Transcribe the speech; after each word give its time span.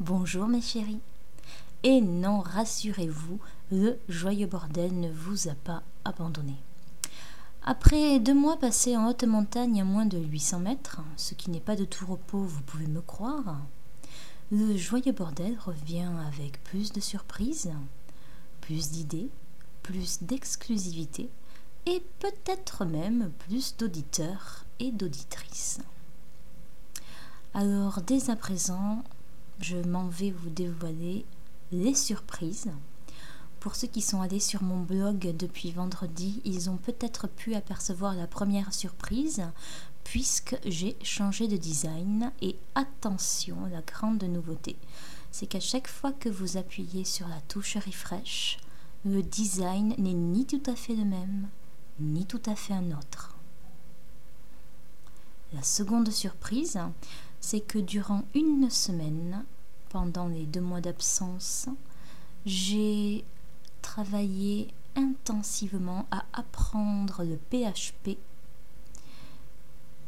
Bonjour 0.00 0.48
mes 0.48 0.60
chéris. 0.60 1.00
Et 1.82 2.00
non, 2.00 2.40
rassurez-vous, 2.40 3.38
le 3.70 3.96
joyeux 4.08 4.46
bordel 4.46 4.98
ne 4.98 5.10
vous 5.10 5.48
a 5.48 5.54
pas 5.54 5.82
abandonné. 6.04 6.54
Après 7.62 8.18
deux 8.18 8.34
mois 8.34 8.56
passés 8.56 8.96
en 8.96 9.08
haute 9.08 9.24
montagne 9.24 9.80
à 9.80 9.84
moins 9.84 10.06
de 10.06 10.18
800 10.18 10.58
mètres, 10.60 11.00
ce 11.16 11.34
qui 11.34 11.50
n'est 11.50 11.60
pas 11.60 11.76
de 11.76 11.84
tout 11.84 12.06
repos, 12.06 12.42
vous 12.42 12.62
pouvez 12.62 12.86
me 12.86 13.02
croire, 13.02 13.58
le 14.50 14.76
joyeux 14.76 15.12
bordel 15.12 15.56
revient 15.64 16.10
avec 16.26 16.62
plus 16.64 16.92
de 16.92 17.00
surprises, 17.00 17.70
plus 18.60 18.90
d'idées, 18.90 19.30
plus 19.82 20.22
d'exclusivité 20.22 21.30
et 21.86 22.02
peut-être 22.18 22.84
même 22.84 23.30
plus 23.46 23.76
d'auditeurs 23.76 24.64
et 24.80 24.90
d'auditrices. 24.90 25.78
Alors 27.52 28.00
dès 28.02 28.30
à 28.30 28.36
présent, 28.36 29.02
je 29.60 29.76
m'en 29.76 30.06
vais 30.06 30.30
vous 30.30 30.50
dévoiler 30.50 31.24
les 31.72 31.94
surprises. 31.94 32.70
Pour 33.58 33.74
ceux 33.74 33.88
qui 33.88 34.02
sont 34.02 34.20
allés 34.20 34.40
sur 34.40 34.62
mon 34.62 34.80
blog 34.80 35.34
depuis 35.36 35.72
vendredi, 35.72 36.40
ils 36.44 36.70
ont 36.70 36.76
peut-être 36.76 37.26
pu 37.26 37.56
apercevoir 37.56 38.14
la 38.14 38.28
première 38.28 38.72
surprise 38.72 39.42
puisque 40.04 40.56
j'ai 40.64 40.96
changé 41.02 41.48
de 41.48 41.56
design 41.56 42.30
et 42.40 42.56
attention, 42.76 43.56
la 43.66 43.82
grande 43.82 44.22
nouveauté, 44.22 44.76
c'est 45.32 45.46
qu'à 45.46 45.60
chaque 45.60 45.88
fois 45.88 46.12
que 46.12 46.28
vous 46.28 46.56
appuyez 46.56 47.04
sur 47.04 47.26
la 47.26 47.40
touche 47.48 47.76
refresh, 47.76 48.58
le 49.04 49.22
design 49.22 49.94
n'est 49.98 50.14
ni 50.14 50.46
tout 50.46 50.62
à 50.66 50.76
fait 50.76 50.94
le 50.94 51.04
même, 51.04 51.48
ni 51.98 52.26
tout 52.26 52.42
à 52.46 52.54
fait 52.54 52.74
un 52.74 52.92
autre. 52.92 53.36
La 55.52 55.62
seconde 55.64 56.10
surprise, 56.10 56.78
c'est 57.40 57.60
que 57.60 57.78
durant 57.78 58.24
une 58.34 58.70
semaine, 58.70 59.44
pendant 59.88 60.28
les 60.28 60.46
deux 60.46 60.60
mois 60.60 60.80
d'absence, 60.80 61.68
j'ai 62.46 63.24
travaillé 63.82 64.72
intensivement 64.96 66.06
à 66.10 66.24
apprendre 66.32 67.24
le 67.24 67.36
PHP 67.36 68.18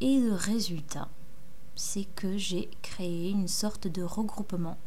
et 0.00 0.18
le 0.18 0.32
résultat, 0.32 1.08
c'est 1.76 2.06
que 2.16 2.36
j'ai 2.36 2.70
créé 2.82 3.30
une 3.30 3.48
sorte 3.48 3.86
de 3.86 4.02
regroupement 4.02 4.78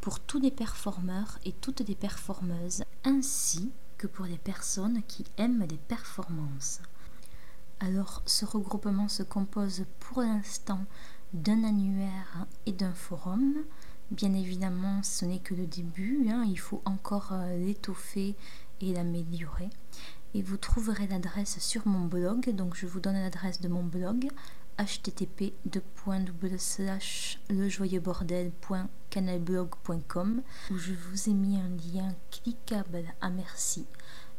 pour 0.00 0.20
tous 0.20 0.40
les 0.40 0.50
performeurs 0.50 1.38
et 1.44 1.52
toutes 1.52 1.80
les 1.80 1.94
performeuses, 1.94 2.84
ainsi 3.04 3.70
que 3.98 4.06
pour 4.06 4.26
les 4.26 4.38
personnes 4.38 5.02
qui 5.08 5.24
aiment 5.36 5.66
les 5.68 5.76
performances. 5.76 6.80
Alors 7.80 8.22
ce 8.26 8.44
regroupement 8.44 9.08
se 9.08 9.22
compose 9.22 9.84
pour 9.98 10.22
l'instant 10.22 10.84
d'un 11.32 11.64
annuaire 11.64 12.46
et 12.66 12.72
d'un 12.72 12.92
forum. 12.92 13.54
Bien 14.10 14.34
évidemment, 14.34 15.02
ce 15.02 15.24
n'est 15.24 15.38
que 15.38 15.54
le 15.54 15.66
début, 15.66 16.26
hein. 16.28 16.44
il 16.48 16.58
faut 16.58 16.82
encore 16.84 17.30
euh, 17.32 17.56
l'étoffer 17.58 18.34
et 18.80 18.92
l'améliorer. 18.92 19.70
Et 20.34 20.42
vous 20.42 20.56
trouverez 20.56 21.06
l'adresse 21.06 21.60
sur 21.60 21.86
mon 21.86 22.06
blog, 22.06 22.50
donc 22.50 22.74
je 22.74 22.86
vous 22.86 22.98
donne 23.00 23.14
l'adresse 23.14 23.60
de 23.60 23.68
mon 23.68 23.82
blog 23.82 24.28
http 24.78 25.52
lejoyeuxbordel.canalblog.com 27.50 30.42
où 30.70 30.78
je 30.78 30.94
vous 30.94 31.28
ai 31.28 31.34
mis 31.34 31.58
un 31.58 31.68
lien 31.68 32.14
cliquable 32.30 33.04
à 33.20 33.28
merci 33.28 33.84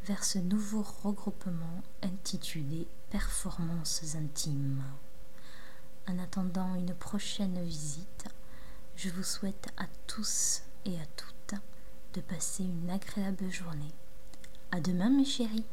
vers 0.05 0.23
ce 0.23 0.39
nouveau 0.39 0.83
regroupement 1.03 1.83
intitulé 2.01 2.87
Performances 3.11 4.15
intimes. 4.15 4.81
En 6.31 6.39
attendant 6.39 6.75
une 6.75 6.93
prochaine 6.93 7.61
visite, 7.61 8.25
je 8.95 9.09
vous 9.09 9.23
souhaite 9.23 9.67
à 9.75 9.83
tous 10.07 10.61
et 10.85 10.95
à 10.95 11.05
toutes 11.17 11.59
de 12.13 12.21
passer 12.21 12.63
une 12.63 12.89
agréable 12.89 13.49
journée. 13.49 13.93
À 14.71 14.79
demain 14.79 15.09
mes 15.09 15.25
chéris 15.25 15.65